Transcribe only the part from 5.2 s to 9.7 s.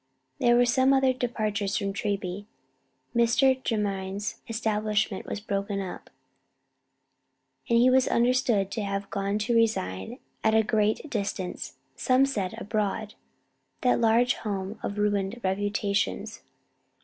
was broken up, and he was understood to have gone to